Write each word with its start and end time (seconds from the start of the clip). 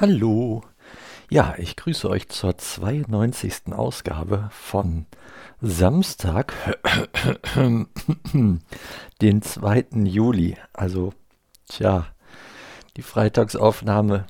Hallo. 0.00 0.62
Ja, 1.28 1.56
ich 1.58 1.74
grüße 1.74 2.08
euch 2.08 2.28
zur 2.28 2.56
92. 2.56 3.72
Ausgabe 3.72 4.48
von 4.52 5.06
Samstag, 5.60 6.52
den 9.20 9.42
2. 9.42 9.86
Juli. 10.04 10.56
Also, 10.72 11.14
tja, 11.68 12.06
die 12.96 13.02
Freitagsaufnahme 13.02 14.28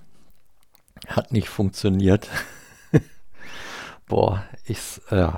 hat 1.06 1.32
nicht 1.32 1.50
funktioniert. 1.50 2.30
Boah, 4.06 4.42
ich, 4.64 5.02
ja, 5.10 5.36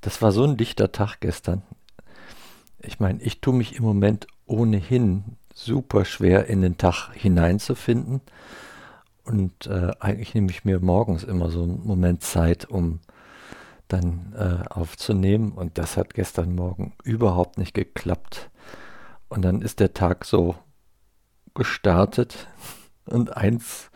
das 0.00 0.22
war 0.22 0.30
so 0.30 0.44
ein 0.44 0.56
dichter 0.56 0.92
Tag 0.92 1.16
gestern. 1.18 1.62
Ich 2.78 3.00
meine, 3.00 3.20
ich 3.20 3.40
tue 3.40 3.54
mich 3.54 3.74
im 3.74 3.82
Moment 3.82 4.28
ohnehin 4.46 5.36
super 5.52 6.04
schwer 6.04 6.46
in 6.46 6.62
den 6.62 6.78
Tag 6.78 7.10
hineinzufinden. 7.14 8.20
Und 9.28 9.66
äh, 9.66 9.90
eigentlich 10.00 10.34
nehme 10.34 10.50
ich 10.50 10.64
mir 10.64 10.80
morgens 10.80 11.22
immer 11.22 11.50
so 11.50 11.62
einen 11.62 11.86
Moment 11.86 12.22
Zeit, 12.22 12.64
um 12.64 13.00
dann 13.86 14.32
äh, 14.34 14.66
aufzunehmen. 14.70 15.52
Und 15.52 15.76
das 15.76 15.98
hat 15.98 16.14
gestern 16.14 16.54
Morgen 16.54 16.94
überhaupt 17.04 17.58
nicht 17.58 17.74
geklappt. 17.74 18.48
Und 19.28 19.42
dann 19.42 19.60
ist 19.60 19.80
der 19.80 19.92
Tag 19.92 20.24
so 20.24 20.54
gestartet 21.52 22.48
und 23.04 23.36
eins 23.36 23.90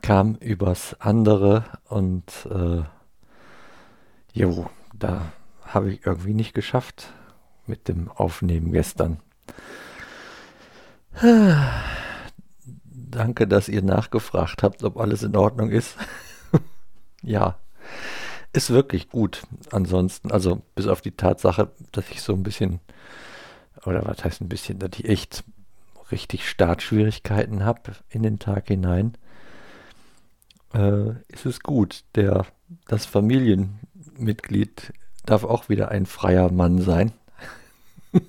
kam 0.00 0.36
übers 0.36 0.96
andere 0.98 1.64
und 1.88 2.24
äh, 2.50 2.84
jo, 4.32 4.70
da 4.94 5.30
habe 5.62 5.92
ich 5.92 6.06
irgendwie 6.06 6.32
nicht 6.34 6.54
geschafft 6.54 7.12
mit 7.66 7.86
dem 7.86 8.10
Aufnehmen 8.10 8.72
gestern. 8.72 9.20
Danke, 13.12 13.46
dass 13.46 13.68
ihr 13.68 13.82
nachgefragt 13.82 14.62
habt, 14.62 14.82
ob 14.84 14.96
alles 14.96 15.22
in 15.22 15.36
Ordnung 15.36 15.70
ist. 15.70 15.96
ja, 17.22 17.58
ist 18.54 18.70
wirklich 18.70 19.10
gut. 19.10 19.42
Ansonsten, 19.70 20.32
also 20.32 20.62
bis 20.74 20.86
auf 20.86 21.02
die 21.02 21.10
Tatsache, 21.10 21.70
dass 21.92 22.08
ich 22.10 22.22
so 22.22 22.32
ein 22.32 22.42
bisschen, 22.42 22.80
oder 23.84 24.06
was 24.06 24.24
heißt 24.24 24.40
ein 24.40 24.48
bisschen, 24.48 24.78
dass 24.78 24.92
ich 24.94 25.08
echt 25.08 25.44
richtig 26.10 26.48
Startschwierigkeiten 26.48 27.66
habe 27.66 27.92
in 28.08 28.22
den 28.22 28.38
Tag 28.38 28.68
hinein, 28.68 29.18
äh, 30.72 31.10
ist 31.28 31.44
es 31.44 31.60
gut. 31.60 32.04
Der, 32.14 32.46
das 32.88 33.04
Familienmitglied 33.04 34.94
darf 35.26 35.44
auch 35.44 35.68
wieder 35.68 35.90
ein 35.90 36.06
freier 36.06 36.50
Mann 36.50 36.80
sein. 36.80 37.12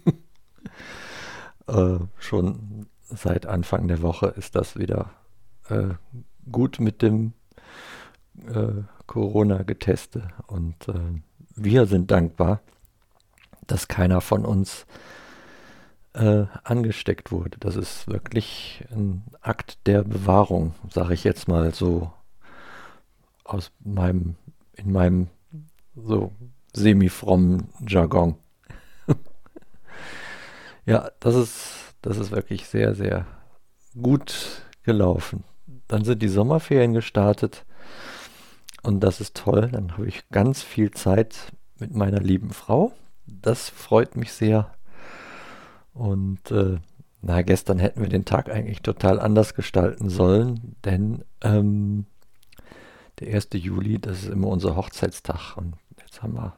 äh, 1.68 2.00
schon 2.20 2.88
seit 3.16 3.46
Anfang 3.46 3.88
der 3.88 4.02
Woche 4.02 4.28
ist 4.28 4.56
das 4.56 4.78
wieder 4.78 5.12
äh, 5.70 5.90
gut 6.52 6.80
mit 6.80 7.02
dem 7.02 7.34
äh, 8.48 8.84
Corona-Geteste. 9.08 10.30
Und 10.48 10.88
äh, 10.88 11.22
wir 11.56 11.86
sind 11.86 12.12
dankbar, 12.12 12.62
dass 13.68 13.88
keiner 13.88 14.22
von 14.22 14.46
uns 14.46 14.86
äh, 16.14 16.46
angesteckt 16.64 17.32
wurde. 17.32 17.58
Das 17.60 17.76
ist 17.76 18.08
wirklich 18.08 18.86
ein 18.92 19.24
Akt 19.42 19.78
der 19.88 20.04
Bewahrung, 20.04 20.76
sage 20.90 21.14
ich 21.14 21.24
jetzt 21.24 21.48
mal 21.48 21.74
so 21.74 22.12
aus 23.44 23.72
meinem, 23.80 24.36
in 24.74 24.92
meinem 24.92 25.28
so 25.96 26.32
semi-frommen 26.74 27.70
Jargon. 27.88 28.36
ja, 30.86 31.12
das 31.20 31.36
ist 31.36 31.83
das 32.04 32.18
ist 32.18 32.32
wirklich 32.32 32.68
sehr, 32.68 32.94
sehr 32.94 33.26
gut 34.00 34.62
gelaufen. 34.84 35.44
Dann 35.88 36.04
sind 36.04 36.22
die 36.22 36.28
Sommerferien 36.28 36.94
gestartet 36.94 37.66
und 38.84 39.00
das 39.00 39.22
ist 39.22 39.36
toll. 39.36 39.70
Dann 39.72 39.94
habe 39.94 40.08
ich 40.08 40.30
ganz 40.30 40.62
viel 40.62 40.92
Zeit 40.92 41.54
mit 41.80 41.96
meiner 41.96 42.20
lieben 42.20 42.52
Frau. 42.52 42.92
Das 43.26 43.70
freut 43.70 44.16
mich 44.16 44.34
sehr. 44.34 44.74
Und 45.94 46.52
äh, 46.52 46.78
na, 47.22 47.42
gestern 47.42 47.80
hätten 47.80 48.02
wir 48.02 48.10
den 48.10 48.26
Tag 48.26 48.50
eigentlich 48.50 48.82
total 48.82 49.20
anders 49.20 49.54
gestalten 49.54 50.10
sollen, 50.10 50.76
denn 50.84 51.24
ähm, 51.42 52.06
der 53.20 53.34
1. 53.34 53.50
Juli, 53.54 54.00
das 54.00 54.24
ist 54.24 54.30
immer 54.30 54.48
unser 54.48 54.76
Hochzeitstag 54.76 55.56
und 55.56 55.76
jetzt 56.02 56.22
haben 56.22 56.34
wir 56.34 56.58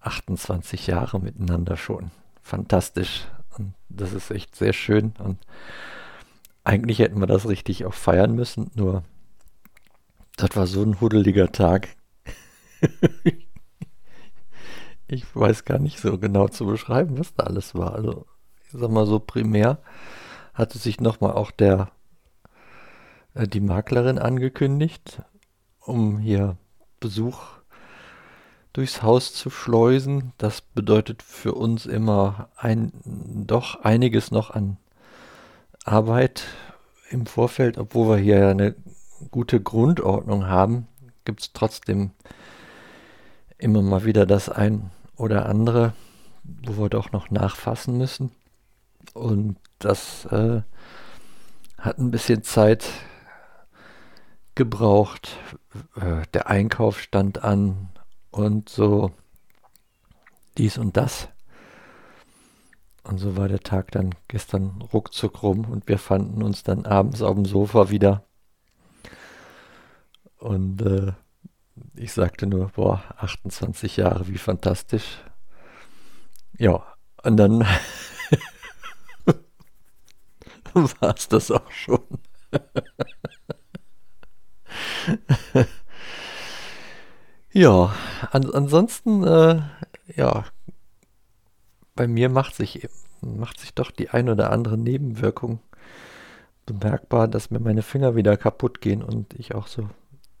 28 0.00 0.86
Jahre 0.86 1.20
miteinander 1.20 1.76
schon. 1.76 2.10
Fantastisch. 2.40 3.26
Und 3.60 3.74
das 3.88 4.12
ist 4.12 4.30
echt 4.30 4.56
sehr 4.56 4.72
schön. 4.72 5.12
Und 5.18 5.38
eigentlich 6.64 6.98
hätten 6.98 7.20
wir 7.20 7.26
das 7.26 7.48
richtig 7.48 7.84
auch 7.84 7.94
feiern 7.94 8.34
müssen, 8.34 8.70
nur 8.74 9.04
das 10.36 10.56
war 10.56 10.66
so 10.66 10.82
ein 10.82 11.00
huddeliger 11.00 11.52
Tag. 11.52 11.88
ich 15.06 15.24
weiß 15.36 15.64
gar 15.64 15.78
nicht 15.78 15.98
so 15.98 16.18
genau 16.18 16.48
zu 16.48 16.64
beschreiben, 16.64 17.18
was 17.18 17.34
da 17.34 17.44
alles 17.44 17.74
war. 17.74 17.94
Also, 17.94 18.26
ich 18.64 18.72
sag 18.72 18.90
mal 18.90 19.06
so 19.06 19.18
primär 19.18 19.78
hatte 20.54 20.78
sich 20.78 21.00
nochmal 21.00 21.32
auch 21.32 21.50
der 21.50 21.90
äh, 23.34 23.46
die 23.46 23.60
Maklerin 23.60 24.18
angekündigt, 24.18 25.22
um 25.80 26.18
hier 26.18 26.56
Besuch 27.00 27.59
durchs 28.72 29.02
Haus 29.02 29.34
zu 29.34 29.50
schleusen. 29.50 30.32
Das 30.38 30.60
bedeutet 30.60 31.22
für 31.22 31.54
uns 31.54 31.86
immer 31.86 32.48
ein, 32.56 32.92
doch 33.04 33.82
einiges 33.82 34.30
noch 34.30 34.50
an 34.50 34.76
Arbeit 35.84 36.44
im 37.10 37.26
Vorfeld, 37.26 37.78
obwohl 37.78 38.16
wir 38.16 38.22
hier 38.22 38.48
eine 38.48 38.74
gute 39.30 39.60
Grundordnung 39.60 40.46
haben, 40.46 40.86
gibt 41.24 41.40
es 41.40 41.52
trotzdem 41.52 42.10
immer 43.58 43.82
mal 43.82 44.04
wieder 44.04 44.26
das 44.26 44.48
ein 44.48 44.90
oder 45.16 45.46
andere, 45.46 45.92
wo 46.44 46.82
wir 46.82 46.88
doch 46.88 47.12
noch 47.12 47.30
nachfassen 47.30 47.98
müssen. 47.98 48.32
Und 49.14 49.56
das 49.78 50.24
äh, 50.26 50.62
hat 51.78 51.98
ein 51.98 52.10
bisschen 52.10 52.42
Zeit 52.42 52.86
gebraucht. 54.54 55.36
Äh, 55.96 56.22
der 56.32 56.48
Einkauf 56.48 57.00
stand 57.00 57.42
an, 57.44 57.88
und 58.30 58.68
so 58.68 59.12
dies 60.58 60.78
und 60.78 60.96
das. 60.96 61.28
Und 63.02 63.18
so 63.18 63.36
war 63.36 63.48
der 63.48 63.60
Tag 63.60 63.92
dann 63.92 64.14
gestern 64.28 64.82
ruckzuck 64.92 65.42
rum 65.42 65.64
und 65.64 65.88
wir 65.88 65.98
fanden 65.98 66.42
uns 66.42 66.62
dann 66.62 66.86
abends 66.86 67.22
auf 67.22 67.34
dem 67.34 67.44
Sofa 67.44 67.90
wieder. 67.90 68.24
Und 70.38 70.82
äh, 70.82 71.12
ich 71.94 72.12
sagte 72.12 72.46
nur, 72.46 72.68
boah, 72.68 73.02
28 73.16 73.96
Jahre, 73.96 74.28
wie 74.28 74.38
fantastisch. 74.38 75.22
Ja, 76.58 76.84
und 77.22 77.36
dann 77.36 77.60
war 80.74 81.14
es 81.16 81.28
das 81.28 81.50
auch 81.50 81.70
schon. 81.70 82.00
Ja, 87.52 87.92
an, 88.30 88.50
ansonsten, 88.52 89.24
äh, 89.24 89.60
ja, 90.14 90.44
bei 91.94 92.06
mir 92.06 92.28
macht 92.28 92.54
sich, 92.54 92.88
macht 93.20 93.60
sich 93.60 93.74
doch 93.74 93.90
die 93.90 94.10
ein 94.10 94.28
oder 94.28 94.50
andere 94.50 94.78
Nebenwirkung 94.78 95.60
bemerkbar, 96.64 97.28
dass 97.28 97.50
mir 97.50 97.60
meine 97.60 97.82
Finger 97.82 98.14
wieder 98.14 98.36
kaputt 98.36 98.80
gehen 98.80 99.02
und 99.02 99.34
ich 99.34 99.54
auch 99.54 99.66
so 99.66 99.88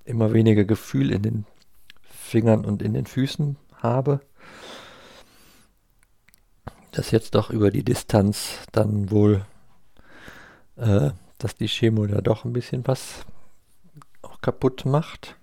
immer 0.04 0.32
weniger 0.32 0.64
Gefühl 0.64 1.10
in 1.10 1.22
den 1.22 1.46
Fingern 2.02 2.64
und 2.64 2.82
in 2.82 2.94
den 2.94 3.06
Füßen 3.06 3.56
habe. 3.74 4.20
Das 6.92 7.10
jetzt 7.10 7.34
doch 7.34 7.50
über 7.50 7.70
die 7.70 7.84
Distanz 7.84 8.58
dann 8.72 9.10
wohl, 9.10 9.44
äh, 10.76 11.10
dass 11.38 11.54
die 11.56 11.68
Chemo 11.68 12.06
da 12.06 12.20
doch 12.20 12.44
ein 12.44 12.52
bisschen 12.52 12.86
was 12.86 13.24
auch 14.22 14.40
kaputt 14.40 14.84
macht. 14.84 15.36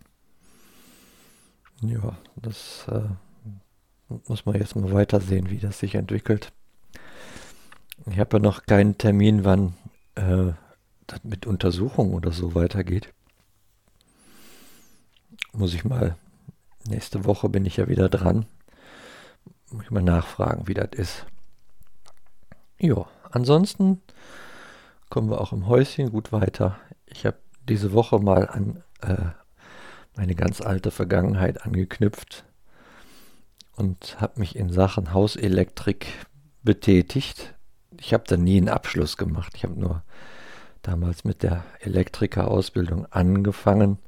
Ja, 1.82 2.18
das 2.36 2.88
äh, 2.90 3.08
muss 4.28 4.46
man 4.46 4.56
jetzt 4.56 4.76
mal 4.76 4.92
weitersehen, 4.92 5.50
wie 5.50 5.60
das 5.60 5.80
sich 5.80 5.96
entwickelt. 5.96 6.52
Ich 8.10 8.20
habe 8.20 8.38
ja 8.38 8.44
noch 8.44 8.66
keinen 8.66 8.98
Termin, 8.98 9.44
wann 9.44 9.74
äh, 10.16 10.54
das 11.06 11.24
mit 11.24 11.46
Untersuchungen 11.46 12.14
oder 12.14 12.32
so 12.32 12.56
weitergeht. 12.56 13.14
Muss 15.54 15.74
ich 15.74 15.86
mal, 15.86 16.16
nächste 16.88 17.26
Woche 17.26 17.50
bin 17.50 17.66
ich 17.66 17.78
ja 17.78 17.88
wieder 17.88 18.10
dran. 18.10 18.46
Muss 19.72 19.86
ich 19.86 19.92
mal 19.92 20.04
nachfragen, 20.04 20.68
wie 20.68 20.74
das 20.74 20.90
ist. 20.94 21.26
Ja, 22.80 23.06
ansonsten 23.32 24.02
kommen 25.10 25.30
wir 25.30 25.42
auch 25.42 25.52
im 25.52 25.68
Häuschen 25.68 26.12
gut 26.12 26.32
weiter. 26.32 26.80
Ich 27.06 27.26
habe 27.26 27.38
diese 27.68 27.92
Woche 27.94 28.20
mal 28.20 28.48
an 28.48 28.84
äh, 29.02 29.32
meine 30.18 30.36
ganz 30.36 30.62
alte 30.62 30.92
Vergangenheit 30.92 31.64
angeknüpft 31.64 32.44
und 33.76 34.20
habe 34.20 34.40
mich 34.40 34.56
in 34.56 34.72
Sachen 34.72 35.14
Hauselektrik 35.14 36.08
betätigt. 36.64 37.54
Ich 38.00 38.14
habe 38.14 38.24
da 38.28 38.36
nie 38.36 38.58
einen 38.58 38.70
Abschluss 38.70 39.18
gemacht. 39.18 39.54
Ich 39.56 39.64
habe 39.64 39.80
nur 39.80 40.04
damals 40.82 41.24
mit 41.24 41.44
der 41.44 41.64
Elektrikerausbildung 41.80 43.06
angefangen 43.12 44.00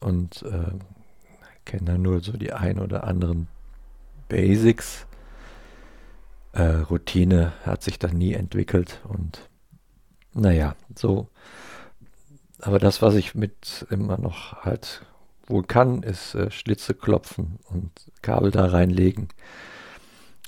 und 0.00 0.42
äh, 0.42 0.72
kenne 1.64 1.92
da 1.92 1.98
nur 1.98 2.20
so 2.20 2.32
die 2.32 2.52
ein 2.52 2.78
oder 2.78 3.04
anderen 3.04 3.48
Basics. 4.28 5.06
Äh, 6.52 6.62
Routine 6.62 7.52
hat 7.64 7.82
sich 7.82 7.98
dann 7.98 8.18
nie 8.18 8.34
entwickelt 8.34 9.00
und 9.04 9.48
naja, 10.32 10.76
so. 10.94 11.28
Aber 12.62 12.78
das, 12.78 13.02
was 13.02 13.14
ich 13.14 13.34
mit 13.34 13.86
immer 13.90 14.18
noch 14.18 14.64
halt 14.64 15.02
wohl 15.46 15.64
kann, 15.64 16.02
ist 16.02 16.34
äh, 16.34 16.50
Schlitze 16.50 16.94
klopfen 16.94 17.58
und 17.68 17.90
Kabel 18.22 18.50
da 18.50 18.66
reinlegen. 18.66 19.28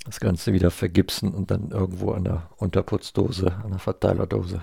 Das 0.04 0.20
Ganze 0.20 0.52
wieder 0.52 0.70
vergipsen 0.70 1.32
und 1.32 1.50
dann 1.50 1.70
irgendwo 1.70 2.12
an 2.12 2.24
der 2.24 2.50
Unterputzdose, 2.56 3.52
an 3.64 3.70
der 3.70 3.78
Verteilerdose 3.78 4.62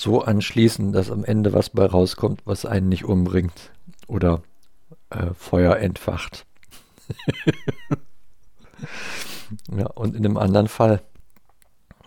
so 0.00 0.22
anschließen, 0.22 0.92
dass 0.92 1.10
am 1.10 1.24
Ende 1.24 1.52
was 1.52 1.70
bei 1.70 1.84
rauskommt, 1.84 2.42
was 2.46 2.64
einen 2.64 2.88
nicht 2.88 3.04
umbringt 3.04 3.70
oder 4.06 4.42
äh, 5.10 5.34
Feuer 5.34 5.76
entfacht. 5.76 6.46
ja, 9.76 9.86
und 9.88 10.16
in 10.16 10.22
dem 10.22 10.36
anderen 10.36 10.68
Fall 10.68 11.02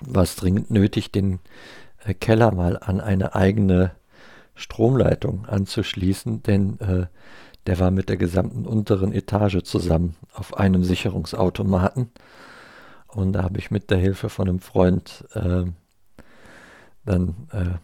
war 0.02 0.24
es 0.24 0.36
dringend 0.36 0.72
nötig, 0.72 1.12
den 1.12 1.40
Keller 2.20 2.54
mal 2.54 2.78
an 2.78 3.00
eine 3.00 3.36
eigene 3.36 3.92
Stromleitung 4.56 5.46
anzuschließen, 5.46 6.44
denn 6.44 6.80
äh, 6.80 7.06
der 7.66 7.80
war 7.80 7.92
mit 7.92 8.10
der 8.10 8.18
gesamten 8.18 8.66
unteren 8.66 9.14
Etage 9.14 9.64
zusammen 9.64 10.16
auf 10.34 10.58
einem 10.58 10.84
Sicherungsautomaten. 10.84 12.12
Und 13.08 13.34
da 13.34 13.44
habe 13.44 13.60
ich 13.60 13.72
mit 13.72 13.90
der 13.90 14.00
Hilfe 14.00 14.30
von 14.30 14.50
einem 14.50 14.60
Freund 14.60 15.26
äh, 15.34 15.66
dann 17.06 17.36
äh, 17.52 17.78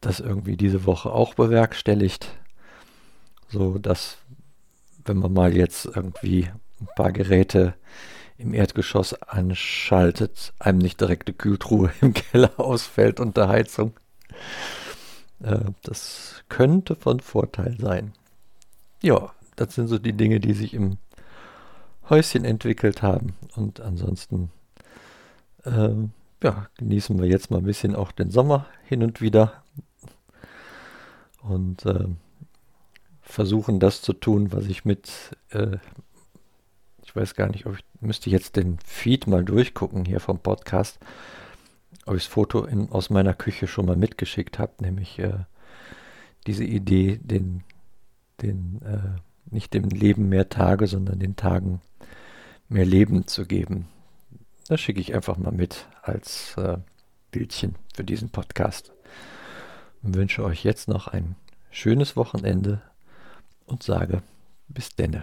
das 0.00 0.20
irgendwie 0.20 0.56
diese 0.56 0.84
Woche 0.86 1.12
auch 1.12 1.34
bewerkstelligt, 1.34 2.28
so 3.48 3.78
dass 3.78 4.18
wenn 5.04 5.18
man 5.18 5.32
mal 5.32 5.56
jetzt 5.56 5.86
irgendwie 5.86 6.48
ein 6.80 6.88
paar 6.96 7.12
Geräte 7.12 7.74
im 8.42 8.54
Erdgeschoss 8.54 9.14
anschaltet, 9.14 10.52
einem 10.58 10.78
nicht 10.78 11.00
direkte 11.00 11.32
Kühltruhe 11.32 11.92
im 12.00 12.12
Keller 12.14 12.52
ausfällt 12.58 13.20
unter 13.20 13.48
Heizung. 13.48 13.94
Äh, 15.42 15.60
das 15.82 16.44
könnte 16.48 16.96
von 16.96 17.20
Vorteil 17.20 17.76
sein. 17.78 18.12
Ja, 19.02 19.32
das 19.56 19.74
sind 19.74 19.88
so 19.88 19.98
die 19.98 20.12
Dinge, 20.12 20.40
die 20.40 20.52
sich 20.52 20.74
im 20.74 20.98
Häuschen 22.08 22.44
entwickelt 22.44 23.02
haben. 23.02 23.34
Und 23.56 23.80
ansonsten 23.80 24.50
äh, 25.64 25.94
ja, 26.42 26.68
genießen 26.78 27.18
wir 27.20 27.28
jetzt 27.28 27.50
mal 27.50 27.58
ein 27.58 27.64
bisschen 27.64 27.94
auch 27.94 28.12
den 28.12 28.30
Sommer 28.30 28.66
hin 28.84 29.02
und 29.02 29.20
wieder. 29.20 29.62
Und 31.42 31.86
äh, 31.86 32.06
versuchen 33.22 33.80
das 33.80 34.02
zu 34.02 34.12
tun, 34.12 34.52
was 34.52 34.66
ich 34.66 34.84
mit, 34.84 35.36
äh, 35.50 35.78
ich 37.04 37.14
weiß 37.14 37.34
gar 37.34 37.48
nicht, 37.48 37.66
ob 37.66 37.76
ich 37.76 37.84
müsste 38.00 38.30
jetzt 38.30 38.56
den 38.56 38.78
Feed 38.84 39.26
mal 39.26 39.44
durchgucken 39.44 40.04
hier 40.04 40.20
vom 40.20 40.38
Podcast, 40.38 40.98
ob 42.06 42.16
ich 42.16 42.24
das 42.24 42.32
Foto 42.32 42.64
in, 42.64 42.90
aus 42.90 43.10
meiner 43.10 43.34
Küche 43.34 43.66
schon 43.66 43.86
mal 43.86 43.96
mitgeschickt 43.96 44.58
habe, 44.58 44.72
nämlich 44.80 45.18
äh, 45.18 45.44
diese 46.46 46.64
Idee, 46.64 47.18
den, 47.22 47.62
den 48.40 48.80
äh, 48.82 49.52
nicht 49.52 49.74
dem 49.74 49.88
Leben 49.88 50.28
mehr 50.28 50.48
Tage, 50.48 50.86
sondern 50.86 51.18
den 51.18 51.36
Tagen 51.36 51.80
mehr 52.68 52.86
Leben 52.86 53.26
zu 53.26 53.46
geben. 53.46 53.88
Das 54.68 54.80
schicke 54.80 55.00
ich 55.00 55.14
einfach 55.14 55.36
mal 55.36 55.52
mit 55.52 55.86
als 56.02 56.56
äh, 56.56 56.78
Bildchen 57.30 57.74
für 57.94 58.04
diesen 58.04 58.30
Podcast. 58.30 58.92
Und 60.02 60.16
wünsche 60.16 60.42
euch 60.44 60.64
jetzt 60.64 60.88
noch 60.88 61.08
ein 61.08 61.36
schönes 61.70 62.16
Wochenende 62.16 62.82
und 63.66 63.82
sage 63.82 64.22
bis 64.68 64.96
denne. 64.96 65.22